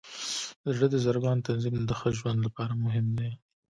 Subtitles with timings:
[0.63, 3.31] د زړه د ضربان تنظیم د ښه ژوند لپاره مهم دی.